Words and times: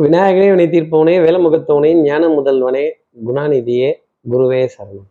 விநாயகனே 0.00 0.50
வினை 0.50 0.66
தீர்ப்பவனே 0.66 1.14
வேலமுகத்தவனே 1.24 2.02
ஞான 2.02 2.28
முதல்வனே 2.28 2.90
குணாநிதியே 3.26 3.92
குருவே 4.30 4.68
சரணம். 4.78 5.08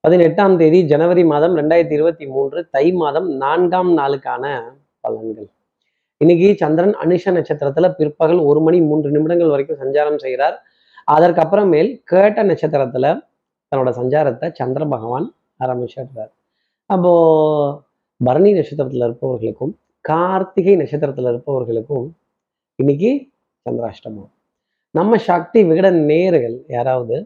பதினெட்டாம் 0.00 0.56
தேதி 0.56 0.84
ஜனவரி 0.84 1.24
மாதம் 1.24 1.56
ரெண்டாயிரத்தி 1.56 1.92
இருபத்தி 1.92 2.26
மூன்று 2.26 2.68
தை 2.68 2.92
மாதம் 2.92 3.30
நான்காம் 3.30 3.96
நாளுக்கான 3.96 4.62
பலன்கள். 5.08 5.48
இன்னைக்கு 6.16 6.54
சந்திரன் 6.56 6.96
அனுஷ 7.02 7.24
நட்சத்திரத்துல 7.24 7.92
பிற்பகல் 7.92 8.38
ஒரு 8.38 8.60
மணி 8.60 8.80
மூன்று 8.80 9.10
நிமிடங்கள் 9.10 9.48
வரைக்கும் 9.48 9.80
சஞ்சாரம் 9.80 10.18
செய்கிறார். 10.18 10.62
அதற்கப்புறமேல் 11.12 12.02
கேட்ட 12.04 12.44
நட்சத்திரத்துல 12.44 13.20
தன்னோட 13.70 13.90
சஞ்சாரத்தை 14.00 14.52
சந்திர 14.52 14.84
பகவான் 14.86 15.34
ஆரம்பிச்சிடுறார். 15.64 16.32
அப்போ 16.86 17.82
பரணி 18.24 18.52
நட்சத்திரத்துல 18.52 19.04
இருப்பவர்களுக்கும் 19.04 19.78
கார்த்திகை 20.00 20.76
நட்சத்திரத்துல 20.76 21.32
இருப்பவர்களுக்கும் 21.32 22.10
இன்னைக்கு 22.74 23.28
சந்திராஷ்டமம். 23.68 24.30
நம்ம 24.94 25.16
சக்தி 25.16 25.60
விகட 25.64 25.88
நேர்கள் 26.10 26.56
யாராவது 26.68 27.16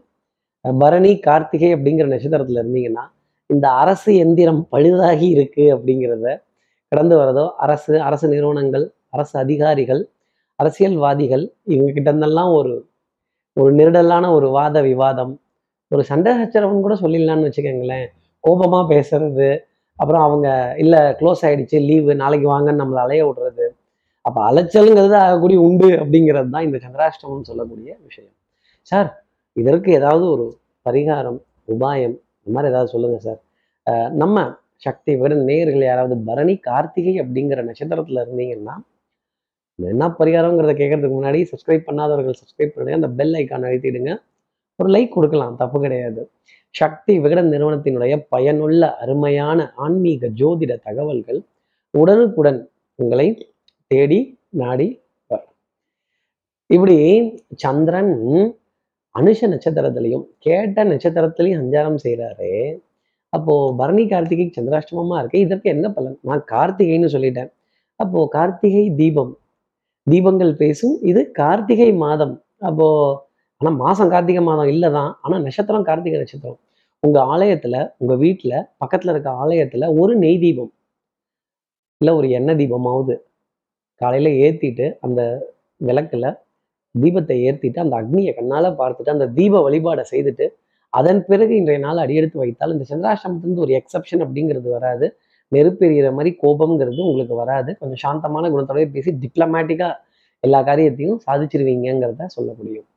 பரணி 0.65 1.19
கார்த்திகை 1.19 1.69
அப்படிங்கிற 1.75 2.07
நட்சத்திரத்துல 2.13 2.61
இருந்தீங்கன்னா 2.63 3.03
இந்த 3.49 3.67
அரசு 3.69 4.11
எந்திரம் 4.15 4.61
பழுதாகி 4.71 5.27
இருக்கு 5.35 5.65
அப்படிங்கிறத 5.75 6.27
கடந்து 6.91 7.15
வரதோ 7.17 7.45
அரசு 7.57 8.01
அரசு 8.01 8.27
நிறுவனங்கள் 8.27 8.85
அரசு 9.09 9.39
அதிகாரிகள் 9.39 10.01
அரசியல்வாதிகள் 10.59 11.43
இவங்க 11.63 11.91
கிட்ட 11.91 12.07
இருந்தெல்லாம் 12.11 12.51
ஒரு 12.53 12.73
ஒரு 13.57 13.71
நெருடலான 13.75 14.25
ஒரு 14.33 14.47
வாத 14.49 14.77
விவாதம் 14.81 15.33
ஒரு 15.91 16.03
சண்டை 16.03 16.31
சச்சரவுன்னு 16.39 16.81
கூட 16.81 16.95
சொல்லிடலான்னு 17.01 17.47
வச்சுக்கோங்களேன். 17.47 18.07
கோபமா 18.43 18.79
பேசுறது 18.93 19.49
அப்புறம் 19.99 20.21
அவங்க 20.21 20.75
இல்லை 20.77 20.99
க்ளோஸ் 21.19 21.43
ஆயிடுச்சு 21.47 21.77
லீவு 21.89 22.15
நாளைக்கு 22.15 22.47
வாங்கன்னு 22.53 22.81
நம்மளை 22.83 23.01
அலைய 23.05 23.23
விடுறது. 23.27 23.62
அப்போ 24.25 24.39
அலைச்சலுங்கிறது 24.49 25.15
ஆகக்கூடிய 25.25 25.57
உண்டு 25.67 25.87
அப்படிங்கிறது 26.01 26.49
தான் 26.55 26.65
இந்த 26.67 26.77
சந்திராஷ்டமம் 26.85 27.47
சொல்லக்கூடிய 27.49 27.91
விஷயம். 28.07 28.35
சார் 28.91 29.09
இதற்கு 29.61 29.89
ஏதாவது 29.99 30.25
ஒரு 30.33 30.45
பரிகாரம் 30.85 31.39
உபாயம் 31.73 32.15
இந்த 32.39 32.53
மாதிரி 32.55 32.71
ஏதாவது 32.73 32.91
சொல்லுங்க 32.93 33.17
சார். 33.27 33.39
நம்ம 34.21 34.37
சக்தி 34.85 35.11
விட 35.21 35.33
நேர்கள் 35.49 35.83
யாராவது 35.89 36.15
பரணி 36.29 36.55
கார்த்திகை 36.67 37.13
அப்படிங்கிற 37.23 37.59
நட்சத்திரத்துல 37.69 38.23
இருந்தீங்கன்னா 38.25 38.75
என்ன 39.79 40.07
பரிகாரங்கிறத 40.19 40.73
கேட்கறதுக்கு 40.79 41.17
முன்னாடி 41.19 41.39
சப்ஸ்கிரைப் 41.51 41.87
பண்ணாதவர்கள் 41.87 42.39
சப்ஸ்கிரைப் 42.41 42.73
பண்ணுங்க. 42.73 42.97
அந்த 42.99 43.09
பெல் 43.19 43.35
ஐக்கான் 43.39 43.65
அழுத்திடுங்க. 43.69 44.11
ஒரு 44.79 44.89
லைக் 44.95 45.15
கொடுக்கலாம் 45.15 45.55
தப்பு 45.61 45.77
கிடையாது. 45.85 46.21
சக்தி 46.75 47.13
விகடன் 47.23 47.49
நிறுவனத்தினுடைய 47.53 48.13
பயனுள்ள 48.33 48.83
அருமையான 49.03 49.59
ஆன்மீக 49.85 50.29
ஜோதிட 50.41 50.73
தகவல்கள் 50.87 51.39
உடனுக்குடன் 51.93 52.59
உங்களை 52.99 53.27
தேடி 53.93 54.19
நாடி 54.61 54.87
வரும். 55.29 55.51
இப்படி 56.69 56.97
சந்திரன் 57.55 58.13
அனுஷ 59.15 59.39
நட்சத்திரத்திலையும் 59.51 60.25
கேட்ட 60.39 60.85
நட்சத்திரத்திலையும் 60.85 61.61
சஞ்சாரம் 61.61 61.99
செய்கிறாரு 62.05 62.51
அப்போ 63.33 63.53
பரணி 63.77 64.03
கார்த்திகை 64.07 64.45
சந்திராஷ்டமமா 64.57 65.17
இருக்கு. 65.19 65.39
இதற்கு 65.39 65.67
என்ன 65.69 65.87
பலன்? 65.91 66.17
நான் 66.21 66.43
கார்த்திகைன்னு 66.51 67.09
சொல்லிட்டேன். 67.15 67.49
அப்போ 67.99 68.19
கார்த்திகை 68.29 68.85
தீபம். 68.95 69.33
தீபங்கள் 70.07 70.53
பேசும். 70.55 70.95
இது 71.03 71.21
கார்த்திகை 71.33 71.89
மாதம். 72.03 72.35
அப்போ 72.61 72.87
ஆனா 73.61 73.71
மாசம் 73.77 74.09
கார்த்திகை 74.09 74.43
மாதம் 74.43 74.71
இல்லைதான். 74.73 75.11
ஆனா 75.21 75.37
நட்சத்திரம் 75.39 75.87
கார்த்திகை 75.89 76.19
நட்சத்திரம். 76.19 76.59
உங்க 77.03 77.19
ஆலயத்துல 77.33 77.75
உங்க 77.97 78.15
வீட்டுல 78.17 78.53
பக்கத்துல 78.81 79.13
இருக்க 79.15 79.31
ஆலயத்துல 79.43 79.89
ஒரு 80.01 80.15
நெய் 80.17 80.39
தீபம். 80.39 80.71
இல்ல 82.01 82.15
ஒரு 82.15 82.29
எண்ணெய் 82.31 82.59
தீபமாவது. 82.61 83.15
காலையில் 84.01 84.31
ஏற்றிட்டு 84.43 84.85
அந்த 84.99 85.21
விளக்குல 85.81 86.25
தீபத்தை 86.95 87.37
ஏற்றிட்டு 87.47 87.79
அந்த 87.85 87.95
அக்னியை 88.01 88.33
கண்ணால 88.33 88.65
பார்த்துட்டு 88.81 89.15
அந்த 89.15 89.27
தீப 89.37 89.61
வழிபாடை 89.67 90.03
செய்துட்டு 90.11 90.45
அதன் 90.93 91.21
பிறகு 91.25 91.53
இன்றைய 91.55 91.79
நாள் 91.79 91.97
அடியெடுத்து 91.97 92.37
வைத்தால் 92.39 92.73
இந்த 92.75 92.85
சந்திராஷ்டமத்துலேருந்து 92.91 93.63
ஒரு 93.65 93.73
எக்ஸப்ஷன் 93.79 94.23
அப்படிங்கிறது 94.25 94.69
வராது. 94.69 95.07
நெருப்பெறிகிற 95.51 96.09
மாதிரி 96.13 96.31
கோபம்ங்கிறது 96.43 97.01
உங்களுக்கு 97.07 97.35
வராது. 97.35 97.71
கொஞ்சம் 97.79 98.01
சாந்தமான 98.05 98.49
குணத்தோடய 98.49 98.87
பேசி 98.91 99.11
டிப்ளமேட்டிக்காக 99.23 99.95
எல்லா 100.43 100.59
காரியத்தையும் 100.61 101.19
சாதிச்சிருவீங்கிறத 101.27 102.27
சொல்ல 102.27 102.49
முடியும். 102.59 102.87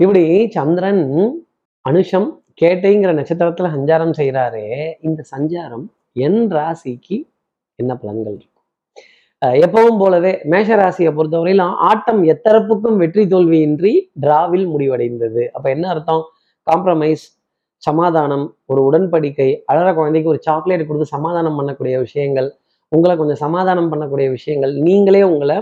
இப்படி 0.00 0.24
சந்திரன் 0.56 1.02
அனுஷம் 1.84 2.28
கேட்டைங்கிற 2.62 3.12
நட்சத்திரத்தில் 3.12 3.74
சஞ்சாரம் 3.76 4.16
செய்கிறாரே 4.18 4.66
இந்த 5.00 5.20
சஞ்சாரம் 5.34 5.86
என் 6.26 6.42
ராசிக்கு 6.52 7.18
என்ன 7.78 7.92
பலன்கள்? 8.02 8.38
இருக்கு 8.38 8.55
எப்பவும் 9.42 9.98
போலவே 10.02 10.30
மேஷ 10.52 10.68
ராசியை 10.80 11.10
பொறுத்தவரையிலும் 11.16 11.74
ஆட்டம் 11.88 12.20
எத்தரப்புக்கும் 12.32 12.96
வெற்றி 13.02 13.24
தோல்வியின்றி 13.32 13.92
டிராவில் 14.24 14.66
முடிவடைந்தது. 14.74 15.42
அப்ப 15.56 15.66
என்ன 15.74 15.84
அர்த்தம்? 15.94 16.22
காம்ப்ரமைஸ் 16.66 17.24
சமாதானம் 17.82 18.44
ஒரு 18.70 18.80
உடன்படிக்கை 18.88 19.48
அழற 19.72 19.88
குழந்தைக்கு 19.98 20.32
ஒரு 20.32 20.40
சாக்லேட் 20.46 20.86
கொடுத்து 20.88 21.14
சமாதானம் 21.16 21.58
பண்ணக்கூடிய 21.58 21.96
விஷயங்கள் 22.06 22.48
உங்களை 22.92 23.14
கொஞ்சம் 23.20 23.40
சமாதானம் 23.44 23.90
பண்ணக்கூடிய 23.92 24.26
விஷயங்கள் 24.36 24.72
நீங்களே 24.86 25.22
உங்களை 25.32 25.56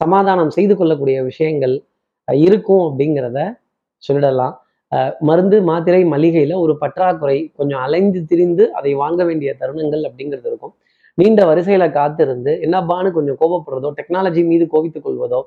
சமாதானம் 0.00 0.52
செய்து 0.56 0.74
கொள்ளக்கூடிய 0.80 1.18
விஷயங்கள் 1.30 1.74
இருக்கும் 2.28 2.84
அப்படிங்கிறத 2.88 3.38
சொல்லிடலாம். 4.02 4.54
மருந்து 5.28 5.56
மாத்திரை 5.68 6.02
மளிகையில 6.12 6.56
ஒரு 6.64 6.74
பற்றாக்குறை 6.82 7.38
கொஞ்சம் 7.58 7.82
அலைந்து 7.86 8.20
திரிந்து 8.30 8.64
அதை 8.78 8.92
வாங்க 9.02 9.20
வேண்டிய 9.28 9.50
தருணங்கள் 9.62 10.02
அப்படிங்கிறது 10.08 10.48
இருக்கும். 10.50 10.74
நீண்ட 11.18 11.40
வரிசையில 11.50 11.84
காத்திருந்து 11.98 12.52
என்னப்பான்னு 12.66 13.10
கொஞ்சம் 13.16 13.38
கோபப்படுறதோ 13.42 13.90
டெக்னாலஜி 13.98 14.42
மீது 14.50 14.64
கோபித்துக் 14.74 15.06
கொள்வதோ 15.06 15.40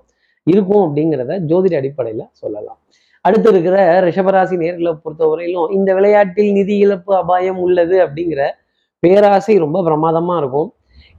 இருக்கும் 0.48 0.84
அப்படிங்கிறத 0.86 1.34
ஜோதிட 1.50 1.74
அடிப்படையில 1.82 2.24
சொல்லலாம். 2.42 2.80
அடுத்து 3.26 3.50
இருக்கிற 3.54 3.78
ரிஷபராசி 4.08 4.56
நேர்களை 4.62 4.92
பொறுத்தவரையிலும் 5.04 5.72
இந்த 5.78 5.90
விளையாட்டில் 5.98 6.52
நிதி 6.58 6.76
இழப்பு 6.86 7.12
அபாயம் 7.22 7.60
உள்ளது 7.66 7.98
அப்படிங்கிற 8.06 8.42
பேராசை 9.04 9.56
ரொம்ப 9.66 9.78
பிரமாதமா 9.88 10.36
இருக்கும். 10.42 10.70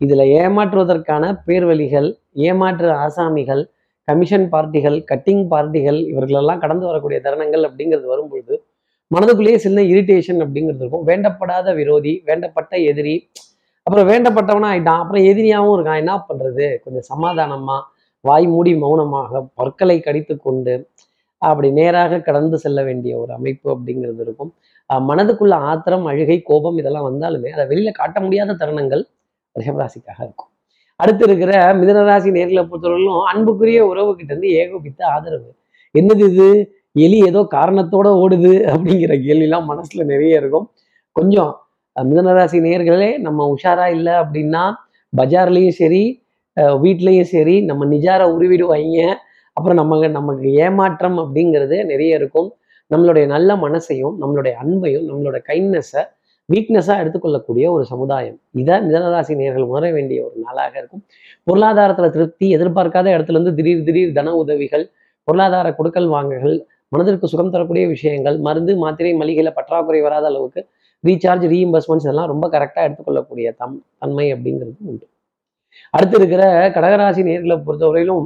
இதுல 0.04 0.24
ஏமாற்றுவதற்கான 0.40 1.24
பேர்வழிகள் 1.46 2.08
ஏமாற்று 2.48 2.88
ஆசாமிகள் 3.04 3.62
கமிஷன் 4.08 4.46
பார்ட்டிகள் 4.52 4.96
கட்டிங் 5.10 5.44
பார்ட்டிகள் 5.52 5.98
இவர்களெல்லாம் 6.10 6.62
கடந்து 6.64 6.84
வரக்கூடிய 6.90 7.18
தருணங்கள் 7.26 7.64
அப்படிங்கிறது 7.68 8.08
வரும்பொழுது 8.12 8.54
மனதுக்குள்ளேயே 9.10 9.58
சின்ன 9.64 9.80
இரிட்டேஷன் 9.92 10.40
அப்படிங்கிறது 10.44 10.82
இருக்கும். 10.82 11.06
வேண்டப்படாத 11.10 11.74
விரோதி 11.80 12.14
வேண்டப்பட்ட 12.28 12.72
எதிரி 12.90 13.14
அப்புறம் 13.86 14.08
வேண்டப்பட்டவனா 14.10 14.68
ஆயிட்டான் 14.72 15.00
அப்புறம் 15.02 15.24
எதிரியாகவும் 15.30 15.74
இருக்கான். 15.76 16.00
என்ன 16.02 16.12
பண்றது? 16.28 16.66
கொஞ்சம் 16.84 17.06
சமாதானமா 17.12 17.76
வாய் 18.24 18.46
மூடி 18.46 18.72
மௌனமாக 18.82 19.40
பற்களை 19.60 19.96
கடித்து 20.00 20.34
கொண்டு 20.36 20.74
அப்படி 21.42 21.68
நேராக 21.78 22.20
கடந்து 22.26 22.56
செல்ல 22.64 22.80
வேண்டிய 22.88 23.12
ஒரு 23.18 23.32
அமைப்பு 23.38 23.68
அப்படிங்கிறது 23.74 24.22
இருக்கும். 24.26 24.50
மனதுக்குள்ள 24.90 25.54
ஆத்திரம் 25.70 26.06
அழுகை 26.10 26.36
கோபம் 26.50 26.76
இதெல்லாம் 26.80 27.06
வந்தாலுமே 27.08 27.50
அதை 27.56 27.64
வெளியில 27.70 27.90
காட்ட 28.00 28.18
முடியாத 28.20 28.56
தருணங்கள் 28.60 29.02
ரிஷபராசிக்காக 29.56 30.20
இருக்கும். 30.26 30.50
அடுத்து 31.00 31.24
இருக்கிற 31.28 31.52
மிதனராசி 31.80 32.30
நேர்களை 32.36 32.62
பொறுத்தவரையிலும் 32.70 33.24
அன்புக்குரிய 33.32 33.80
உறவு 33.92 34.10
கிட்ட 34.18 34.30
இருந்து 34.32 34.50
ஏகோபித்த 34.60 35.00
ஆதரவு. 35.14 35.50
என்னது 35.94 36.24
இது? 36.32 36.48
எலி 37.04 37.18
ஏதோ 37.28 37.40
காரணத்தோட 37.56 38.08
ஓடுது 38.22 38.52
அப்படிங்கிற 38.72 39.12
கேள்விலாம் 39.26 39.68
மனசுல 39.72 40.04
நிறைய 40.12 40.40
இருக்கும். 40.42 40.66
கொஞ்சம் 41.16 41.50
மிதனராசி 41.96 42.58
நேர்களே 42.66 43.10
நம்ம 43.18 43.46
உஷாரா 43.54 43.86
இல்லை 43.96 44.14
அப்படின்னா 44.22 44.62
பஜார்லேயும் 45.12 45.78
சரி 45.82 46.02
வீட்லேயும் 46.82 47.30
சரி 47.34 47.56
நம்ம 47.68 47.86
நிஜார 47.94 48.22
உருவிடுவாங்க 48.34 48.98
அப்புறம் 49.56 49.78
நம்ம 49.80 50.08
நமக்கு 50.18 50.48
ஏமாற்றம் 50.64 51.16
அப்படிங்கிறது 51.22 51.76
நிறைய 51.90 52.18
இருக்கும். 52.20 52.48
நம்மளுடைய 52.90 53.26
நல்ல 53.26 53.50
மனசையும் 53.64 54.14
நம்மளுடைய 54.22 54.54
அன்பையும் 54.62 55.04
நம்மளோட 55.08 55.38
கைண்ட்னஸை 55.50 56.02
வீக்னஸாக 56.48 57.02
எடுத்துக்கொள்ளக்கூடிய 57.02 57.66
ஒரு 57.74 57.84
சமுதாயம். 57.90 58.38
இதை 58.60 58.74
மிதனராசி 58.86 59.34
நேர்கள் 59.40 59.68
உணர 59.72 59.84
வேண்டிய 59.96 60.18
ஒரு 60.26 60.36
நாளாக 60.46 60.72
இருக்கும். 60.80 61.02
பொருளாதாரத்தில் 61.46 62.14
திருப்தி 62.16 62.46
எதிர்பார்க்காத 62.56 63.06
இடத்துலேருந்து 63.16 63.54
திடீர் 63.58 63.86
திடீர் 63.88 64.16
தன 64.18 64.34
உதவிகள் 64.42 64.84
பொருளாதார 65.28 65.66
கொடுக்கல் 65.78 66.08
வாங்குகள் 66.08 66.56
மனதிற்கு 66.92 67.26
சுகம் 67.32 67.52
தரக்கூடிய 67.54 67.84
விஷயங்கள் 67.88 68.36
மருந்து 68.46 68.72
மாத்திரை 68.76 69.12
மளிகையில் 69.20 69.56
பற்றாக்குறை 69.58 70.00
வராத 70.00 70.26
அளவுக்கு 70.30 70.60
ரீசார்ஜ் 71.04 71.46
ரீஇம்பர்ஸ்மெண்ட்ஸ் 71.52 72.06
இதெல்லாம் 72.06 72.30
ரொம்ப 72.32 72.46
கரெக்டாக 72.54 72.86
எடுத்துக்கொள்ளக்கூடிய 72.88 73.46
தம் 73.60 73.76
தன்மை 74.02 74.26
அப்படிங்கிறது 74.34 74.76
உண்டு. 74.90 75.06
அடுத்து 75.94 76.16
இருக்கிற 76.20 76.42
கடகராசி 76.76 77.22
நேர்களை 77.28 77.56
பொறுத்தவரையிலும் 77.66 78.24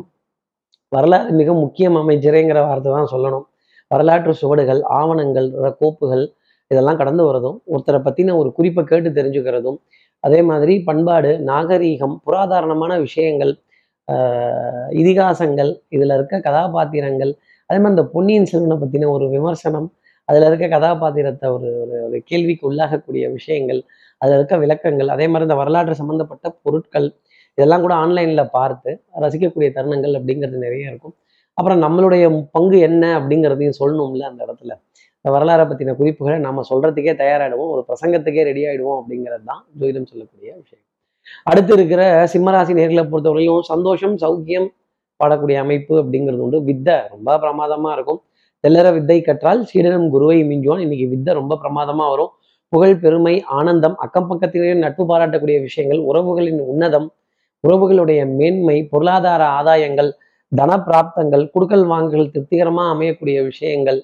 வரலாறு 0.93 1.33
மிக 1.41 1.51
முக்கியம் 1.65 1.97
அமைச்சரேங்கிற 2.01 2.59
வார்த்தை 2.69 2.91
தான் 2.97 3.13
சொல்லணும். 3.13 3.47
வரலாற்று 3.91 4.33
சுவடுகள் 4.41 4.81
ஆவணங்கள் 4.99 5.49
கோப்புகள் 5.81 6.25
இதெல்லாம் 6.71 6.99
கடந்து 7.01 7.23
வரதும் 7.29 7.59
ஒருத்தரை 7.73 7.99
பற்றின 8.07 8.35
ஒரு 8.41 8.49
குறிப்பை 8.57 8.83
கேட்டு 8.85 9.11
தெரிஞ்சுக்கிறதும் 9.19 9.79
அதே 10.25 10.41
மாதிரி 10.51 10.75
பண்பாடு 10.89 11.31
நாகரீகம் 11.51 12.15
புராதாரணமான 12.27 12.93
விஷயங்கள் 13.05 13.53
இதிகாசங்கள் 15.01 15.71
இதில் 15.95 16.15
இருக்க 16.17 16.41
கதாபாத்திரங்கள் 16.47 17.33
அதே 17.71 17.79
மாதிரி 17.79 17.95
இந்த 17.95 18.05
பொன்னியின் 18.15 18.49
செல்வனை 18.53 18.77
பற்றின 18.83 19.09
ஒரு 19.11 19.27
விமர்சனம் 19.29 19.89
அதில் 20.29 20.47
இருக்க 20.49 20.67
கதாபாத்திரத்தை 20.69 21.47
ஒரு 21.57 21.69
ஒரு 21.83 21.97
ஒரு 22.07 22.19
கேள்விக்கு 22.31 22.65
உள்ளாகக்கூடிய 22.71 23.25
விஷயங்கள் 23.37 23.81
அதில் 24.21 24.37
இருக்க 24.39 24.55
விளக்கங்கள் 24.65 25.13
அதே 25.15 25.27
மாதிரி 25.33 25.47
இந்த 25.49 25.57
வரலாற்று 25.63 26.01
சம்மந்தப்பட்ட 26.01 26.47
பொருட்கள் 26.65 27.09
இதெல்லாம் 27.59 27.85
கூட 27.85 27.95
ஆன்லைனில் 28.05 28.51
பார்த்து 28.57 28.91
ரசிக்கக்கூடிய 29.25 29.69
தருணங்கள் 29.77 30.17
அப்படிங்கிறது 30.19 30.59
நிறைய 30.65 30.91
இருக்கும். 30.93 31.15
அப்புறம் 31.59 31.81
நம்மளுடைய 31.85 32.25
பங்கு 32.57 32.79
என்ன 32.89 33.05
அப்படிங்கிறதையும் 33.19 33.79
சொல்லணும்ல 33.81 34.27
அந்த 34.31 34.41
இடத்துல. 34.47 34.73
இந்த 35.19 35.31
வரலாறை 35.37 35.65
பற்றின 35.69 35.95
குறிப்புகளை 36.01 36.37
நம்ம 36.47 36.65
சொல்கிறதுக்கே 36.71 37.15
தயாராகிடுவோம் 37.23 37.71
ஒரு 37.75 37.83
பிரசங்கத்துக்கே 37.89 38.43
ரெடி 38.51 38.63
ஆகிடுவோம் 38.71 38.99
அப்படிங்கிறது 39.01 39.45
தான் 39.51 39.63
ஜோதிடம் 39.79 40.11
சொல்லக்கூடிய 40.11 40.51
விஷயம். 40.63 40.85
அடுத்து 41.51 41.73
இருக்கிற 41.77 42.03
சிம்மராசி 42.33 42.73
நேர்களை 42.81 43.05
பொறுத்தவரையிலும் 43.13 43.67
சந்தோஷம் 43.73 44.17
சௌக்கியம் 44.25 44.69
பாடக்கூடிய 45.21 45.57
அமைப்பு 45.65 45.95
அப்படிங்கிறது 46.03 46.45
உண்டு. 46.47 46.59
வித்தை 46.69 46.97
ரொம்ப 47.15 47.39
பிரமாதமாக 47.45 47.97
இருக்கும். 47.99 48.21
தெல்லற 48.65 48.89
வித்தை 48.97 49.19
கற்றால் 49.21 49.63
சீடனும் 49.71 50.09
குருவை 50.15 50.39
மிஞ்சுவான். 50.51 50.83
இன்னைக்கு 50.85 51.07
வித்தை 51.09 51.33
ரொம்ப 51.41 51.55
பிரமாதமா 51.63 52.07
வரும். 52.13 52.33
புகழ் 52.73 53.01
பெருமை 53.03 53.35
ஆனந்தம் 53.59 53.97
அக்கம் 54.05 54.29
பக்கத்திலேயே 54.31 54.75
நட்பு 54.85 55.03
பாராட்டக்கூடிய 55.11 55.59
விஷயங்கள் 55.67 56.01
உறவுகளின் 56.11 56.61
உன்னதம் 56.73 57.09
உறவுகளுடைய 57.65 58.21
மேன்மை 58.39 58.77
பொருளாதார 58.93 59.43
ஆதாயங்கள் 59.59 60.11
தன 60.53 60.73
பிராப்தங்கள் 60.89 61.45
குடுக்கல் 61.55 61.87
வாங்கல் 61.87 62.33
திருப்திகரமா 62.35 62.85
அமையக்கூடிய 62.95 63.39
விஷயங்கள் 63.45 64.01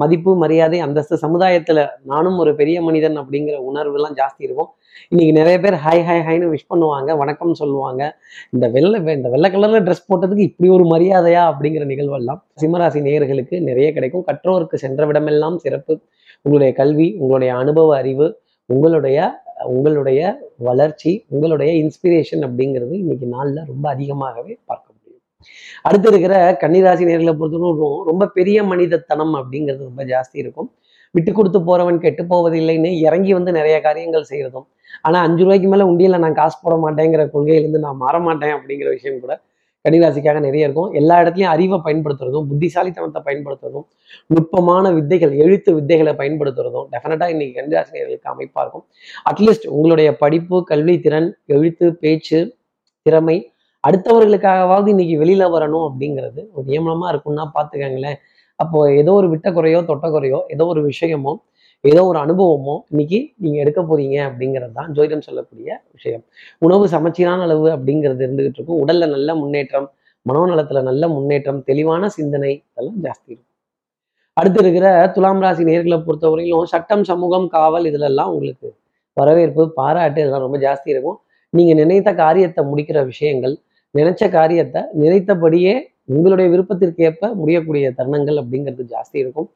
மதிப்பு 0.00 0.30
மரியாதை 0.36 0.78
அந்தஸ்து 0.80 1.16
சமுதாயத்துல 1.22 1.80
நானும் 2.04 2.38
ஒரு 2.38 2.52
பெரிய 2.54 2.78
மனிதன் 2.82 3.16
அப்படிங்கிற 3.18 3.56
உணர்வு 3.70 3.96
எல்லாம் 3.98 4.16
ஜாஸ்தி 4.16 4.42
இருக்கும். 4.46 4.70
இன்னைக்கு 5.08 5.34
நிறைய 5.38 5.56
பேர் 5.60 5.76
ஹாய் 5.84 6.02
ஹாய் 6.08 6.24
ஹாய்னு 6.26 6.48
விஷ் 6.54 6.68
பண்ணுவாங்க 6.74 7.16
வணக்கம் 7.16 7.54
சொல்லுவாங்க. 7.54 8.02
இந்த 8.50 8.68
வெள்ளை 8.68 9.00
இந்த 9.16 9.28
வெள்ளை 9.28 9.50
கலர்ல 9.50 9.80
ட்ரெஸ் 9.86 10.08
போட்டதுக்கு 10.10 10.46
இப்படி 10.50 10.70
ஒரு 10.70 10.84
மரியாதையா 10.94 11.42
அப்படிங்கிற 11.50 11.84
நிகழ்வெல்லாம் 11.92 12.40
சிம்மராசி 12.62 13.02
நேயர்களுக்கு 13.08 13.58
நிறைய 13.60 13.92
கிடைக்கும். 13.92 14.26
கற்றோருக்கு 14.30 14.78
சென்ற 14.84 15.06
விடமெல்லாம் 15.06 15.56
சிறப்பு. 15.56 15.94
உங்களுடைய 16.44 16.72
கல்வி 16.80 17.08
உங்களுடைய 17.20 17.52
அனுபவ 17.54 17.96
அறிவு 17.96 18.26
உங்களுடைய 18.70 19.18
உங்களுடைய 19.66 20.20
வளர்ச்சி 20.68 21.12
உங்களுடைய 21.28 21.70
இன்ஸ்பிரேஷன் 21.84 22.44
அப்படிங்கிறது 22.46 22.94
இன்னைக்கு 23.02 23.26
நாள்ல 23.36 23.64
ரொம்ப 23.66 23.86
அதிகமாகவே 23.90 24.58
பார்க்கும் 24.64 24.87
அடுத்து 25.82 26.08
இருக்கிற 26.08 26.34
கன்னிராசி 26.62 27.04
நேர்களை 27.10 27.34
பொறுத்தவரைக்கும் 27.40 27.96
ரொம்ப 28.10 28.28
பெரிய 28.36 28.62
மனிதத்தனம் 28.62 29.34
அப்படிங்கிறது 29.40 29.82
ரொம்ப 29.90 30.04
ஜாஸ்தி 30.12 30.36
இருக்கும். 30.42 30.68
விட்டு 31.14 31.32
கொடுத்து 31.32 31.58
போறவன் 31.58 32.00
கெட்டு 32.04 32.22
போவதில்லைன்னு 32.22 32.90
இறங்கி 33.06 33.32
வந்து 33.32 33.52
நிறைய 33.52 33.76
காரியங்கள் 33.80 34.30
செய்யறதும் 34.30 34.66
ஆனா 35.06 35.18
அஞ்சு 35.26 35.42
ரூபாய்க்கு 35.42 35.68
மேல 35.68 35.84
உண்டியில் 35.90 36.22
நான் 36.24 36.38
காசு 36.40 36.56
போட 36.62 36.74
மாட்டேங்கிற 36.84 37.22
கொள்கையிலிருந்து 37.34 37.80
நான் 37.86 37.96
மாற 37.96 38.18
மாட்டேன் 38.18 38.54
அப்படிங்கிற 38.56 38.88
விஷயம் 38.88 39.20
கூட 39.20 39.34
கன்னிராசிக்காக 39.84 40.38
நிறைய 40.46 40.66
இருக்கும். 40.66 40.92
எல்லா 40.92 41.16
இடத்துலையும் 41.22 41.52
அறிவை 41.54 41.78
பயன்படுத்துறதும் 41.84 42.46
புத்திசாலித்தனத்தை 42.50 43.20
பயன்படுத்துறதும் 43.28 43.86
நுட்பமான 44.26 44.90
வித்தைகள் 44.96 45.32
எழுத்து 45.44 45.70
வித்தைகளை 45.78 46.12
பயன்படுத்துறதும் 46.20 46.86
டெஃபினட்டா 46.94 47.28
இன்னைக்கு 47.34 47.54
கன்னிராசி 47.60 47.94
நேர்களுக்கு 47.96 48.28
அமைப்பா 48.34 48.62
இருக்கும். 48.64 48.84
அட்லீஸ்ட் 49.30 49.66
உங்களுடைய 49.66 50.16
படிப்பு 50.16 50.64
கல்வி 50.64 50.96
திறன் 51.00 51.28
எழுத்து 51.46 51.94
பேச்சு 51.94 52.40
திறமை 53.02 53.52
அடுத்தவர்களுக்காகவாவது 53.84 54.88
இன்னைக்கு 54.94 55.16
வெளியில 55.22 55.44
வரணும் 55.54 55.84
அப்படிங்கிறது 55.88 56.40
ஒரு 56.54 56.64
நியமனமா 56.70 57.06
இருக்கும்னா 57.12 57.44
பாத்துக்கங்களேன் 57.56 58.18
அப்போ 58.58 58.78
ஏதோ 59.00 59.10
ஒரு 59.20 59.28
விட்ட 59.32 59.48
குறையோ 59.56 59.80
தொட்ட 59.90 60.06
குறையோ 60.14 60.38
ஏதோ 60.54 60.64
ஒரு 60.72 60.80
விஷயமோ 60.90 61.32
ஏதோ 61.84 62.00
ஒரு 62.10 62.18
அனுபவமோ 62.24 62.74
இன்னைக்கு 62.92 63.18
நீங்க 63.42 63.56
எடுக்க 63.64 63.80
போறீங்க 63.82 64.16
அப்படிங்கிறது 64.28 64.72
தான் 64.78 64.88
ஜோதிடம் 64.96 65.26
சொல்லக்கூடிய 65.26 65.68
விஷயம். 65.96 66.22
உணவு 66.66 66.84
சமச்சீரான 66.94 67.44
அளவு 67.46 67.68
அப்படிங்கிறது 67.74 68.22
இருந்துகிட்டு 68.26 68.58
இருக்கும். 68.58 68.80
உடல்ல 68.84 69.06
நல்ல 69.14 69.30
முன்னேற்றம் 69.42 69.86
மனோநலத்துல 70.26 70.80
நல்ல 70.88 71.04
முன்னேற்றம் 71.16 71.60
தெளிவான 71.68 72.08
சிந்தனை 72.16 72.50
இதெல்லாம் 72.54 72.98
ஜாஸ்தி 73.06 73.28
இருக்கும். 73.32 73.46
அடுத்து 74.36 74.60
இருக்கிற 74.64 74.88
துலாம் 75.14 75.42
ராசி 75.44 75.62
நேர்களை 75.70 75.98
பொறுத்தவரையிலும் 76.08 76.68
சட்டம் 76.74 77.04
சமூகம் 77.10 77.46
காவல் 77.56 77.86
இதுலெல்லாம் 77.90 78.32
உங்களுக்கு 78.34 78.68
வரவேற்பு 79.16 79.62
பாராட்டு 79.78 80.20
இதெல்லாம் 80.22 80.44
ரொம்ப 80.46 80.58
ஜாஸ்தி 80.66 80.88
இருக்கும். 80.94 81.18
நீங்க 81.52 81.72
நினைத்த 81.82 82.10
காரியத்தை 82.22 82.62
முடிக்கிற 82.72 82.98
விஷயங்கள் 83.12 83.54
நினைச்ச 83.94 84.22
காரியத்தை 84.38 84.80
நினைத்தபடியே 85.02 85.74
உங்களுடைய 86.14 86.46
விருப்பத்திற்கு 86.52 87.00
ஏற்ப 87.08 87.30
முடியக்கூடிய 87.40 87.86
தருணங்கள் 87.98 88.38
அப்படிங்கிறது 88.42 88.84
ஜாஸ்தி 88.92 89.18
இருக்கும். 89.22 89.48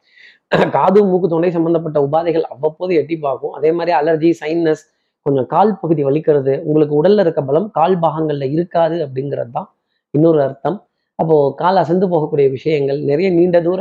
காது 0.76 1.00
மூக்கு 1.10 1.28
தொண்டை 1.34 1.50
சம்பந்தப்பட்ட 1.56 1.98
உபாதைகள் 2.06 2.46
அவ்வப்போது 2.54 2.92
எட்டி 3.00 3.16
பார்க்கும். 3.26 3.54
அதே 3.58 3.70
மாதிரி 3.78 3.92
அலர்ஜி 4.00 4.30
சைனஸ் 4.40 4.82
கொஞ்சம் 5.26 5.48
கால் 5.54 5.72
பகுதி 5.82 6.02
வலிக்கிறது 6.08 6.52
உங்களுக்கு 6.68 6.94
உடல்ல 7.00 7.24
இருக்க 7.24 7.40
பலம் 7.50 7.68
கால் 7.78 7.96
பாகங்கள்ல 8.04 8.46
இருக்காது 8.56 8.96
அப்படிங்கிறது 9.06 9.52
தான் 9.58 9.68
இன்னொரு 10.14 10.40
அர்த்தம். 10.46 10.78
அப்போ 11.18 11.36
கால் 11.62 11.80
அசந்து 11.82 12.06
போகக்கூடிய 12.12 12.46
விஷயங்கள் 12.56 12.98
நிறைய 13.10 13.28
நீண்ட 13.38 13.56
தூர 13.66 13.80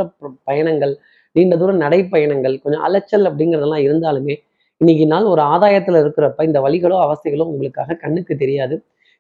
பயணங்கள் 0.50 0.94
நீண்ட 1.36 1.56
தூர 1.62 1.72
நடைப்பயணங்கள் 1.84 2.56
கொஞ்சம் 2.64 2.84
அலைச்சல் 2.88 3.28
அப்படிங்கிறதெல்லாம் 3.30 3.84
இருந்தாலுமே 3.88 4.36
இன்னைக்கு 4.82 5.06
நாள் 5.14 5.28
ஒரு 5.34 5.42
ஆதாயத்துல 5.54 6.00
இருக்கிறப்ப 6.04 6.46
இந்த 6.50 6.60
வலிகளோ 6.66 6.98
அவஸ்தைகளோ 7.06 7.46
உங்களுக்காக 7.54 7.98
கண்ணுக்கு 8.04 8.34
தெரியாது. 8.44 8.76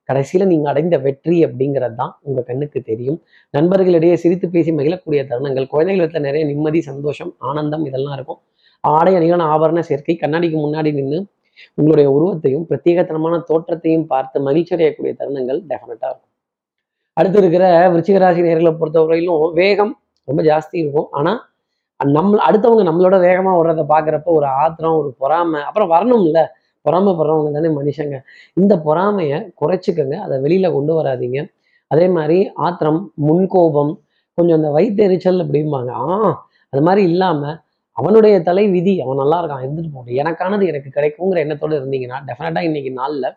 கடைசியில 0.10 0.46
நீங்க 0.52 0.68
அடைந்த 0.70 0.96
வெற்றி 1.06 1.38
அப்படிங்கிறது 1.46 1.96
தான் 2.02 2.14
உங்க 2.28 2.40
கண்ணுக்கு 2.50 2.80
தெரியும். 2.82 3.20
நண்பர்களிடையே 3.54 4.16
சிரித்து 4.24 4.48
பேசி 4.56 4.72
மகிழக்கூடிய 4.80 5.22
தருணங்கள் 5.32 5.68
குழந்தைகள் 5.74 6.26
நிறைய 6.28 6.44
நிம்மதி 6.52 6.82
சந்தோஷம் 6.90 7.32
ஆனந்தம் 7.50 7.86
இதெல்லாம் 7.90 8.16
இருக்கும். 8.18 8.40
ஆடை 8.84 9.14
அணிகளான 9.18 9.48
ஆபரண 9.54 9.80
சேர்க்கை 9.90 10.16
கண்ணாடிக்கு 10.24 10.58
முன்னாடி 10.66 10.92
நின்று 11.00 11.20
உங்களுடைய 11.80 12.08
உருவத்தையும் 12.16 12.66
பிரத்யேகத்தனமான 12.70 13.36
தோற்றத்தையும் 13.50 14.06
பார்த்து 14.14 14.38
மகிழ்ச்சி 14.48 14.74
அடையக்கூடிய 14.76 15.12
தருணங்கள் 15.20 15.60
டெஃபினட்டாக 15.72 16.12
இருக்கும். 16.12 16.30
அடுத்து 17.18 17.40
இருக்கிற 17.42 17.66
விருச்சிகராசி 17.94 18.42
நேர்களை 18.48 18.72
பொறுத்தவரையிலும் 18.82 19.54
வேகம் 19.60 19.94
ரொம்ப 20.28 20.42
ஜாஸ்தி 20.44 20.76
இருக்கும். 20.84 21.08
ஆனா 21.12 21.34
நம்ம 22.00 22.38
அடுத்தவங்க 22.48 22.84
நம்மளோட 22.90 23.16
வேகமா 23.28 23.52
ஓடுறத 23.60 23.84
பார்க்குறப்ப 23.94 24.30
ஒரு 24.40 24.48
ஆத்திரம் 24.62 24.98
ஒரு 25.02 25.10
பொறாமை 25.18 25.60
அப்புறம் 25.62 25.92
வரணும்ல. 25.96 26.40
பொறாமப்படுறவங்க 26.86 27.52
தானே 27.52 27.70
மனுஷங்க. 27.80 28.18
இந்த 28.54 28.74
பொறாமையை 28.80 29.40
குறைச்சிக்கங்க. 29.62 30.16
அதை 30.26 30.38
வெளியில 30.46 30.74
கொண்டு 30.74 30.94
வராதீங்க. 31.02 31.40
அதே 31.92 32.08
மாதிரி 32.08 32.38
ஆத்திரம் 32.68 33.02
முன்கோபம் 33.28 33.94
கொஞ்சம் 34.38 34.58
அந்த 34.60 34.70
வயிற்றெரிச்சல் 34.70 35.42
அப்படிம்பாங்க. 35.46 35.92
ஆ 36.06 36.42
அது 36.74 36.82
மாதிரி 36.82 37.02
இல்லாம 37.12 37.42
அவனுடைய 37.98 38.36
தலை 38.42 38.64
விதி 38.68 38.94
அவன் 39.02 39.20
நல்லா 39.22 39.38
இருக்கான் 39.42 39.64
இருந்துட்டு 39.66 39.92
போகணும் 39.94 40.18
எனக்கானது 40.22 40.64
எனக்கு 40.68 40.90
கிடைக்குங்கிற 40.98 41.40
எண்ணத்தோடு 41.46 41.76
இருந்தீங்கன்னா 41.80 42.18
டெஃபினட்டாக 42.28 42.62
இன்னைக்கு 42.62 42.92
நாளில் 42.92 43.28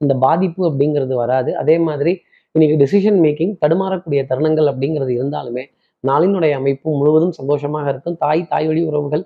அந்த 0.00 0.14
பாதிப்பு 0.14 0.62
அப்படிங்கிறது 0.70 1.14
வராது. 1.14 1.50
அதே 1.54 1.78
மாதிரி 1.78 2.12
இன்னைக்கு 2.54 2.76
டிசிஷன் 2.82 3.18
மேக்கிங் 3.24 3.54
தடுமாறக்கூடிய 3.60 4.20
தருணங்கள் 4.30 4.68
அப்படிங்கிறது 4.72 5.12
இருந்தாலுமே 5.20 5.64
நாளினுடைய 6.04 6.52
அமைப்பு 6.52 6.88
முழுவதும் 6.96 7.32
சந்தோஷமாக 7.32 7.88
இருக்கும். 7.90 8.16
தாய் 8.16 8.42
தாய் 8.48 8.66
வழி 8.66 8.82
உறவுகள் 8.84 9.24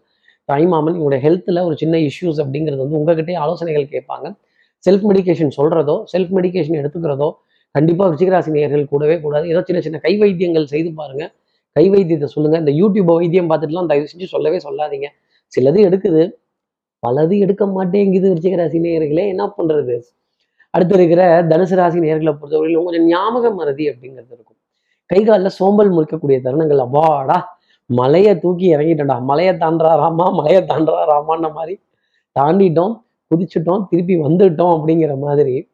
தாய்மாமன் 0.49 0.97
இவங்களுடைய 0.97 1.23
ஹெல்த்தில் 1.27 1.61
ஒரு 1.65 1.77
சின்ன 1.77 1.97
இஷ்யூஸ் 2.09 2.41
அப்படிங்கிறது 2.45 2.83
வந்து 2.85 2.99
உங்ககிட்டயே 3.00 3.39
ஆலோசனைகள் 3.39 3.87
கேட்பாங்க. 3.95 4.27
செல்ஃப் 4.85 5.06
மெடிகேஷன் 5.11 5.53
சொல்றதோ 5.59 5.97
செல்ஃப் 6.12 6.33
மெடிகேஷன் 6.39 6.79
எடுத்துக்கிறதோ 6.81 7.29
கண்டிப்பாக 7.75 8.09
ருச்சிகராசி 8.12 8.50
நேயர்கள் 8.50 8.87
கூடவே 8.87 9.21
கூடாது. 9.21 9.47
ஏதோ 9.49 9.62
சின்ன 9.67 9.81
சின்ன 9.81 9.99
கை 9.99 10.19
வைத்தியங்கள் 10.19 10.67
செய்து 10.67 10.95
பாருங்க. 10.95 11.25
கை 11.77 11.85
வைத்தியத்தை 11.91 12.25
சொல்லுங்க. 12.27 12.59
இந்த 12.59 12.73
யூடியூப் 12.73 13.11
வைத்தியம் 13.12 13.50
பார்த்துட்டுலாம் 13.50 13.87
தயவு 13.87 14.08
செஞ்சு 14.13 14.27
சொல்லவே 14.27 14.58
சொல்லாதீங்க. 14.58 15.08
சிலது 15.53 15.81
எடுக்குது. 15.89 16.22
பலது 17.03 17.39
எடுக்க 17.39 17.67
மாட்டேங்குது 17.67 18.29
ருச்சிகராசி 18.34 18.79
நேயர்களே 18.87 19.25
என்ன 19.29 19.44
பண்றது? 19.58 19.96
அடுத்து 20.75 20.94
இருக்கிற 20.94 21.22
தனுசு 21.51 21.77
ராசி 21.77 21.99
நேர்களை 22.01 22.32
பொறுத்தவரையிலும் 22.34 22.84
கொஞ்சம் 22.84 23.06
ஞாபக 23.06 23.51
மறதி 23.53 23.84
அப்படிங்கிறது 23.91 24.32
இருக்கும். 24.32 24.58
கை 25.11 25.25
காலில் 25.25 25.56
சோம்பல் 25.58 25.93
முறிக்கக்கூடிய 25.93 26.39
தருணங்கள். 26.44 26.79
அப்பாடா! 26.79 27.39
மலையை 27.91 28.39
தூக்கி 28.39 28.77
இறங்கிட்டோம்டா 28.77 29.17
மலையை 29.23 29.55
தாண்டா 29.55 29.93
ராமா 30.03 30.31
மலையை 30.31 30.63
தாண்டா 30.63 30.95
ராமான்ற 31.13 31.53
மாதிரி 31.53 31.75
தாண்டிட்டோம் 32.37 32.95
குதிச்சிட்டோம் 33.31 33.83
திருப்பி 33.91 34.17
வந்துட்டோம் 34.17 34.73
அப்படிங்கிற 34.77 35.19
மாதிரி. 35.19 35.69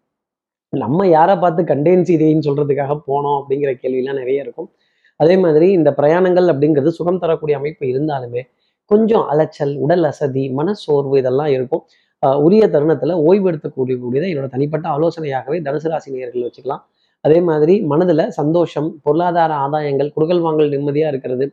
நம்ம 0.73 1.07
யாரை 1.09 1.37
பார்த்து 1.37 1.65
கண்டேன் 1.65 2.05
சீதைன்னு 2.05 2.47
சொல்றதுக்காக 2.47 2.93
போனோம் 3.07 3.37
அப்படிங்கிற 3.41 3.71
கேள்வியெல்லாம் 3.83 4.21
நிறைய 4.23 4.43
இருக்கும். 4.43 4.71
அதே 5.17 5.37
மாதிரி 5.37 5.73
இந்த 5.73 5.91
பிரயாணங்கள் 5.99 6.49
அப்படிங்கிறது 6.53 6.87
சுகம் 6.89 7.19
தரக்கூடிய 7.19 7.57
அமைப்பு 7.57 7.87
இருந்தாலுமே 7.87 8.43
கொஞ்சம் 8.91 9.27
அலைச்சல் 9.27 9.77
உடல் 9.77 10.05
அசதி 10.05 10.53
மனசோர்வு 10.57 11.19
இதெல்லாம் 11.19 11.47
இருக்கும். 11.47 11.83
ஆஹ் 12.23 12.37
உரிய 12.37 12.67
தருணத்துல 12.67 13.13
ஓய்வு 13.27 13.51
எடுத்துக்கூடிய 13.51 13.97
கூடியதை 14.01 14.29
என்னோட 14.35 14.49
தனிப்பட்ட 14.49 14.89
ஆலோசனையாகவே 14.89 15.59
தனுசு 15.63 15.89
ராசி 15.89 16.11
நேயர்கள் 16.13 16.51
வச்சுக்கலாம். 16.51 16.83
அதே 17.21 17.41
மாதிரி 17.41 17.83
மனதுல 17.91 18.27
சந்தோஷம் 18.29 18.89
பொருளாதார 19.03 19.55
ஆதாயங்கள் 19.55 20.11
குடுக்கல் 20.17 20.41
வாங்கல் 20.41 20.69
நிம்மதியா 20.69 21.07
இருக்கிறது 21.07 21.47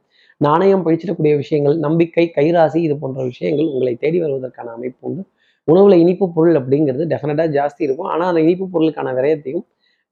நாணயம் 0.46 0.84
பழிச்சிடக்கூடிய 0.86 1.34
விஷயங்கள் 1.42 1.76
நம்பிக்கை 1.86 2.26
கைராசி 2.38 2.80
இது 2.88 2.96
போன்ற 3.02 3.20
விஷயங்கள் 3.32 3.68
உங்களை 3.74 3.94
தேடி 4.04 4.20
வருவதற்கான 4.24 4.72
அமைப்பு 4.78 5.02
உண்டு. 5.08 5.22
உணவுல 5.68 5.98
இனிப்பு 6.04 6.26
பொருள் 6.36 6.56
அப்படிங்கிறது 6.60 7.04
டெஃபினட்டா 7.12 7.46
ஜாஸ்தி 7.58 7.82
இருக்கும். 7.88 8.10
ஆனா 8.14 8.24
அந்த 8.32 8.42
இனிப்பு 8.46 8.66
பொருளுக்கான 8.74 9.14
விரயத்தையும் 9.18 9.66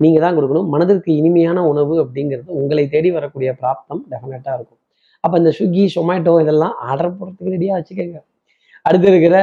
நீங்க 0.03 0.19
தான் 0.23 0.35
கொடுக்கணும். 0.37 0.67
மனதிற்கு 0.73 1.11
இனிமையான 1.21 1.63
உணவு 1.71 1.95
அப்படிங்கிறது 2.03 2.49
உங்களை 2.59 2.83
தேடி 2.93 3.09
வரக்கூடிய 3.17 3.49
பிராப்தம் 3.61 4.01
டெஃபினட்டா 4.11 4.51
இருக்கும். 4.57 4.79
அப்ப 5.23 5.33
இந்த 5.41 5.51
ஸ்விக்கி 5.57 5.83
சொமேட்டோ 5.95 6.33
இதெல்லாம் 6.43 6.75
ஆர்டர் 6.89 7.17
போடுறதுக்கு 7.19 7.55
ரெடியா 7.55 7.73
வச்சுக்கோங்க. 7.79 8.19
அடுத்து 8.87 9.07
இருக்கிற 9.11 9.37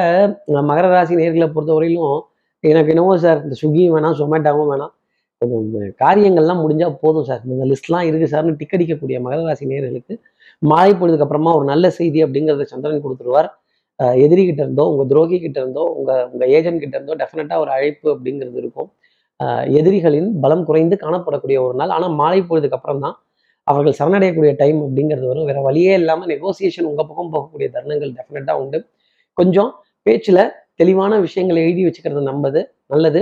மகர 0.71 0.87
ராசி 0.95 1.15
நேர்களை 1.23 1.49
பொறுத்தவரையிலும் 1.57 2.21
எனக்கு 2.65 2.93
என்னவோ 2.95 3.17
சார் 3.25 3.43
இந்த 3.47 3.57
ஸ்விக்கியும் 3.61 3.95
வேணாம் 3.97 4.17
சொமேட்டோவும் 4.21 4.71
வேணாம். 4.73 4.93
கொஞ்சம் 5.41 5.93
காரியங்கள்லாம் 6.03 6.63
முடிஞ்சா 6.65 6.87
போதும் 7.03 7.27
சார். 7.31 7.43
இந்த 7.55 7.65
லிஸ்ட்லாம் 7.73 8.07
இருக்கு 8.11 8.27
சார்னு 8.35 8.55
டிக்கடிக்கக்கூடிய 8.61 9.17
மகர 9.27 9.41
ராசி 9.49 9.65
நேர்களுக்கு 9.73 10.15
மாலை 10.63 10.93
பொழுதுக்கு 10.95 11.27
அப்புறமா 11.27 11.51
ஒரு 11.59 11.65
நல்ல 11.65 11.87
செய்தி 11.99 12.19
அப்படிங்கிறத 12.25 12.67
சந்திரன் 12.73 13.05
கொடுத்துருவார். 13.05 13.49
எதிரிகிட்ட 13.99 14.25
எதிரி 14.25 14.43
கிட்ட 14.47 14.61
இருந்தோ 14.65 14.85
உங்க 14.93 15.05
துரோகி 15.11 15.37
கிட்ட 15.43 15.59
இருந்தோ 15.63 15.85
உங்க 15.99 16.11
உங்க 16.33 16.45
ஏஜென்ட் 16.57 16.83
கிட்ட 16.83 16.95
இருந்தோ 16.99 17.15
டெஃபினட்டாக 17.21 17.63
ஒரு 17.65 17.71
அழைப்பு 17.77 18.07
அப்படிங்கிறது 18.15 18.59
இருக்கும். 18.63 18.89
எதிரிகளின் 19.79 20.29
பலம் 20.43 20.65
குறைந்து 20.69 20.97
காணப்படக்கூடிய 21.05 21.59
ஒரு 21.67 21.75
நாள். 21.81 21.93
ஆனால் 21.97 22.15
மாலை 22.21 22.41
பொழுதுக்கு 22.49 22.77
அப்புறம் 22.79 23.03
தான் 23.05 23.17
அவர்கள் 23.67 23.97
சரணடையக்கூடிய 23.99 24.53
டைம் 24.61 24.79
அப்படிங்கிறது 24.85 25.27
வரும். 25.31 25.47
வேற 25.51 25.61
வழியே 25.69 25.95
இல்லாமல் 26.01 26.31
நெகோசியேஷன் 26.33 26.89
உங்கள் 26.91 27.09
பக்கம் 27.09 27.33
போகக்கூடிய 27.35 27.69
தருணங்கள் 27.75 28.13
டெஃபினட்டாக 28.19 28.63
உண்டு. 28.63 28.79
கொஞ்சம் 29.39 29.71
பேச்சில் 30.07 30.43
தெளிவான 30.81 31.13
விஷயங்களை 31.27 31.61
எழுதி 31.67 31.83
வச்சுக்கிறது 31.87 32.23
நம்பது 32.31 32.61
நல்லது. 32.91 33.21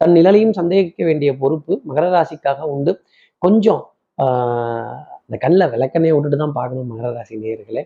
தன் 0.00 0.14
நிழலையும் 0.16 0.54
சந்தேகிக்க 0.58 1.02
வேண்டிய 1.04 1.30
பொறுப்பு 1.42 1.72
மகர 1.88 2.06
ராசிக்காக 2.16 2.60
உண்டு. 2.74 2.92
கொஞ்சம் 3.42 3.82
ஆஹ், 4.18 4.98
இந்த 5.30 5.36
கண்ணில் 5.44 5.70
விளக்கனே 5.74 6.10
விட்டுட்டு 6.14 6.38
தான் 6.42 6.56
பார்க்கணும் 6.58 6.88
மகர 6.92 7.10
ராசி 7.16 7.34
நேயர்களே. 7.44 7.82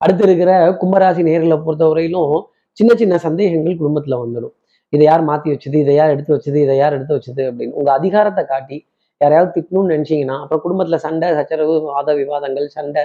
அடுத்து 0.00 0.24
இருக்கிற 0.28 0.50
கும்பராசி 0.80 1.22
நேர்களை 1.28 1.56
பொறுத்தவரையிலும் 1.66 2.34
சின்ன 2.78 2.92
சின்ன 3.00 3.14
சந்தேகங்கள் 3.26 3.80
குடும்பத்தில் 3.80 4.20
வந்துடும். 4.22 4.54
இதை 4.92 5.04
யார் 5.08 5.22
மாற்றி 5.30 5.48
வச்சது? 5.52 5.76
இதை 5.84 5.94
யார் 6.00 6.12
எடுத்து 6.14 6.32
வச்சது? 6.36 6.58
இதை 6.66 6.74
யார் 6.82 6.94
எடுத்து 6.98 7.16
வச்சது? 7.16 7.42
அப்படின்னு 7.50 7.76
உங்கள் 7.80 7.96
அதிகாரத்தை 7.98 8.42
காட்டி 8.52 8.76
யாரையாவது 9.20 9.50
திட்டணும்னு 9.56 9.92
நினச்சிங்கன்னா 9.94 10.36
அப்புறம் 10.42 10.62
குடும்பத்தில் 10.64 11.02
சண்டை 11.06 11.28
சச்சரவு 11.38 11.74
வாத 11.88 12.14
விவாதங்கள் 12.20 12.68
சண்டை 12.76 13.02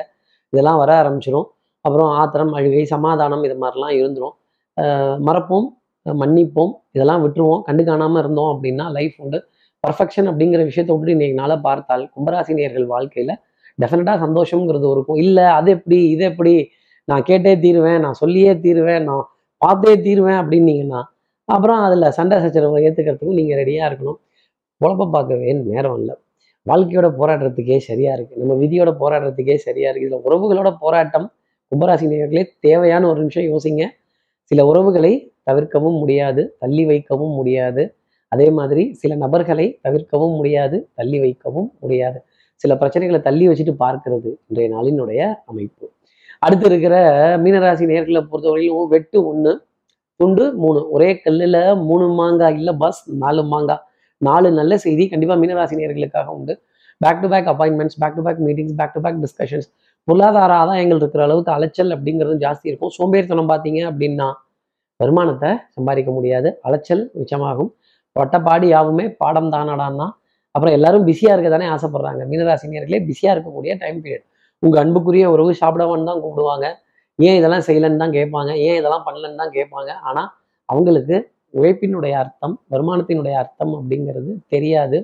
இதெல்லாம் 0.53 0.79
வர 0.81 0.91
ஆரம்பிச்சிடும் 1.01 1.47
அப்புறம் 1.85 2.09
ஆத்திரம் 2.21 2.53
அழுகை 2.57 2.83
சமாதானம் 2.93 3.43
இது 3.47 3.55
மாதிரிலாம் 3.63 3.95
இருந்துரும். 4.01 4.35
மறப்போம் 5.27 5.67
மன்னிப்போம் 6.05 6.71
இதெல்லாம் 6.95 7.21
விட்டுருவோம். 7.25 7.61
கண்டு 7.67 7.83
காணாமல் 7.89 8.21
இருந்தோம் 8.23 8.51
அப்படின்னா 8.53 8.85
லைஃப் 8.97 9.17
உண்டு 9.23 9.39
பர்ஃபெக்ஷன் 9.83 10.27
அப்படிங்கிற 10.31 10.61
விஷயத்த 10.69 10.91
விட்டு 10.95 11.13
இன்னைக்கு 11.15 11.37
நாளை 11.41 11.55
பார்த்தால் 11.67 12.03
கும்பராசினியர்கள் 12.15 12.85
வாழ்க்கையில் 12.93 13.33
டெஃபினட்டாக 13.79 14.17
சந்தோஷங்கிறது 14.25 14.87
இருக்கும். 14.95 15.19
இல்லை 15.23 15.45
அது 15.57 15.69
எப்படி 15.77 15.97
இது 16.13 16.23
எப்படி 16.31 16.53
நான் 17.07 17.23
கேட்டே 17.29 17.53
தீருவேன் 17.63 18.03
நான் 18.05 18.17
சொல்லியே 18.21 18.51
தீருவேன் 18.65 19.03
நான் 19.09 19.25
பார்த்தே 19.61 19.93
தீருவேன் 20.05 20.39
அப்படின்னீங்கன்னா 20.41 21.01
அப்புறம் 21.49 21.79
அதில் 21.87 22.13
சண்டை 22.17 22.35
சச்சரவை 22.43 22.77
ஏற்றுக்கிறதுக்கும் 22.87 23.39
நீங்கள் 23.39 23.59
ரெடியாக 23.61 23.89
இருக்கணும். 23.89 24.19
பொழப்ப 24.81 25.07
பார்க்கவே 25.15 25.49
நேரம் 25.71 25.97
இல்லை. 26.01 26.15
வாழ்க்கையோட 26.65 27.07
போராடுறதுக்கே 27.19 27.77
சரியா 27.89 28.11
இருக்கு. 28.17 28.35
நம்ம 28.41 28.53
விதியோட 28.61 28.91
போராடுறதுக்கே 29.01 29.55
சரியா 29.65 29.89
இருக்கு. 29.89 30.07
இதுல 30.07 30.19
உறவுகளோட 30.27 30.69
போராட்டம் 30.83 31.27
கும்பராசி 31.71 32.05
நேர்களே 32.13 32.43
தேவையான 32.67 33.03
ஒரு 33.11 33.19
நிமிஷம் 33.23 33.47
யோசிங்க. 33.51 33.83
சில 34.51 34.65
உறவுகளை 34.71 35.13
தவிர்க்கவும் 35.49 35.97
முடியாது 36.03 36.41
தள்ளி 36.61 36.85
வைக்கவும் 36.91 37.35
முடியாது. 37.39 37.83
அதே 38.33 38.47
மாதிரி 38.57 38.83
சில 39.01 39.15
நபர்களை 39.23 39.67
தவிர்க்கவும் 39.85 40.35
முடியாது 40.39 40.77
தள்ளி 40.93 41.19
வைக்கவும் 41.19 41.69
முடியாது. 41.79 42.19
சில 42.61 42.75
பிரச்சனைகளை 42.81 43.19
தள்ளி 43.27 43.45
வச்சுட்டு 43.49 43.73
பார்க்கிறது 43.83 44.29
இன்றைய 44.47 44.67
நாளினுடைய 44.75 45.21
அமைப்பு. 45.45 45.85
அடுத்து 46.39 46.65
இருக்கிற 46.69 46.95
மீனராசி 47.43 47.85
நேர்களை 47.91 48.21
பொறுத்தவரையிலும் 48.31 48.87
வெட்டு 48.93 49.17
ஒன்று 49.27 49.51
துண்டு 50.19 50.45
மூணு. 50.63 50.79
ஒரே 50.95 51.09
கல்லில் 51.25 51.61
மூணு 51.89 52.05
மாங்காய் 52.19 52.55
இல்லை 52.59 52.73
பஸ் 52.83 53.01
நாலு 53.23 53.43
மாங்காய். 53.53 53.83
நாலு 54.21 54.51
நல்ல 54.51 54.73
செய்தி 54.85 55.05
கண்டிப்பாக 55.11 55.39
மீனராசி 55.43 55.75
நேர்களுக்காக 55.81 56.25
உண்டு. 56.37 56.53
Back 57.01 57.21
to 57.21 57.27
back 57.33 57.47
appointments 57.51 57.97
back 58.01 58.15
to 58.17 58.23
back 58.27 58.41
meetings 58.47 58.75
back 58.79 58.93
to 58.93 59.01
back 59.01 59.19
discussions 59.23 59.67
பொருளாதார 60.07 60.51
ஆதாயங்கள் 60.61 60.99
இருக்கிற 61.01 61.21
அளவுக்கு 61.23 61.51
அலைச்சல் 61.51 61.91
அப்படிங்கிறது 61.95 62.37
ஜாஸ்தி 62.45 62.67
இருக்கும். 62.71 62.93
சோம்பேறித்தனம் 62.97 63.49
பார்த்தீங்க 63.49 63.79
அப்படின்னா 63.91 64.27
வருமானத்தை 64.99 65.49
சம்பாதிக்க 65.69 66.11
முடியாது. 66.11 66.49
அலைச்சல் 66.61 67.03
மிச்சமாகும். 67.19 67.71
வட்டப்பாடி 68.19 68.67
யாவுமே 68.75 69.05
பாடம் 69.21 69.49
தானடான்னா? 69.55 70.07
அப்புறம் 70.55 70.75
எல்லாரும் 70.77 71.05
பிஸியாக 71.09 71.35
இருக்க 71.35 71.49
தானே 71.55 71.67
ஆசைப்படுறாங்க. 71.75 72.21
மீனராசினியர்களே 72.31 72.99
பிஸியாக 73.09 73.33
இருக்கக்கூடிய 73.35 73.73
டைம் 73.83 73.99
பீரியட் 74.03 74.25
உங்கள் 74.63 74.81
அன்புக்குரிய 74.83 75.25
உறவு 75.35 75.51
சாப்பிடவான்னு 75.61 76.09
தான் 76.09 76.21
கூப்பிடுவாங்க. 76.23 76.65
ஏன் 77.19 77.37
இதெல்லாம் 77.39 77.65
செய்யலைன்னு 77.67 78.01
தான் 78.03 78.13
கேட்பாங்க. 78.17 78.51
ஏன் 78.67 78.77
இதெல்லாம் 78.81 79.05
பண்ணலன்னு 79.07 79.39
தான் 79.41 79.53
கேட்பாங்க. 79.57 79.91
ஆனால் 80.09 80.29
அவங்களுக்கு 80.69 81.15
உழைப்பினுடைய 81.59 82.13
அர்த்தம் 82.23 82.53
வருமானத்தினுடைய 82.73 83.35
அர்த்தம் 83.41 83.73
அப்படிங்கிறது 83.79 84.31
தெரியாது. 84.53 84.99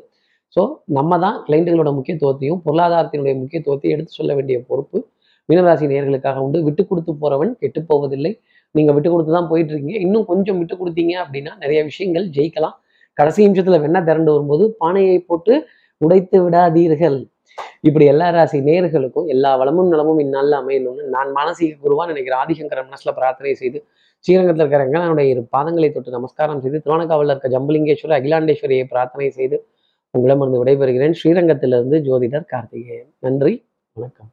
ஸோ 0.56 0.62
நம்ம 0.98 1.18
தான் 1.24 1.36
கிளைண்ட்டுகளோட 1.48 1.90
முக்கியத்துவத்தையும் 1.98 2.62
பொருளாதாரத்தினுடைய 2.68 3.34
முக்கியத்துவத்தையும் 3.42 3.96
எடுத்து 3.96 4.14
சொல்ல 4.20 4.34
வேண்டிய 4.38 4.60
பொறுப்பு 4.70 5.00
மீனராசி 5.50 5.86
நேர்களுக்காக 5.92 6.40
உண்டு. 6.46 6.60
விட்டு 6.68 6.82
கொடுத்து 6.90 7.12
போறவன் 7.22 7.52
கெட்டு 7.62 7.80
போவதில்லை. 7.90 8.32
நீங்க 8.76 8.92
விட்டு 8.96 9.10
கொடுத்து 9.14 9.32
தான் 9.38 9.50
போயிட்டு 9.52 9.72
இருக்கீங்க. 9.74 9.98
இன்னும் 10.06 10.26
கொஞ்சம் 10.32 10.58
விட்டு 10.62 10.76
கொடுத்தீங்க 10.82 11.14
அப்படின்னா 11.24 11.54
நிறைய 11.64 11.80
விஷயங்கள் 11.90 12.26
ஜெயிக்கலாம். 12.36 12.76
கடைசி 13.20 13.48
நிமிஷத்துல 13.48 13.80
வெண்ணா 13.86 14.02
திரண்டு 14.10 14.32
வரும்போது 14.32 14.66
பானையை 14.82 15.18
போட்டு 15.30 15.54
உடைத்து 16.02 16.38
விடாதீர்கள். 16.46 17.20
இப்படி 17.88 18.06
எல்லா 18.12 18.28
ராசி 18.36 18.58
நேர்களுக்கும் 18.68 19.28
எல்லா 19.34 19.52
வளமும் 19.62 19.90
நலமும் 19.94 20.20
இந்நாளில் 20.24 20.58
அமையணும்னு 20.60 21.04
நான் 21.16 21.30
மானசீக 21.38 21.72
குருவா 21.86 22.04
நினைக்கிற 22.12 22.36
ஆதிசங்கர 22.44 22.84
மனசுல 22.90 23.12
பிரார்த்தனை 23.20 23.54
செய்து 23.62 23.80
ஸ்ரீரங்கத்தில் 24.26 24.64
இருக்கிற 24.64 24.82
ரங்கனாவுடைய 24.84 25.28
இரு 25.34 25.42
பாதங்களை 25.56 25.90
தொட்டு 25.92 26.16
நமஸ்காரம் 26.18 26.62
செய்து 26.64 26.82
திருவணக்காவில் 26.86 27.32
இருக்க 27.34 27.50
ஜம்பலிங்கேஸ்வரர் 27.56 28.18
அகிலாண்டேஸ்வரியை 28.20 28.86
பிரார்த்தனை 28.94 29.30
செய்து 29.40 29.58
உங்களிடமிருந்து 30.14 30.62
விடைபெறுகிறேன். 30.64 31.18
ஸ்ரீரங்கத்திலிருந்து 31.22 32.00
ஜோதிடர் 32.08 32.50
கார்த்திகேயன். 32.54 33.12
நன்றி 33.20 33.54
வணக்கம். 33.98 34.32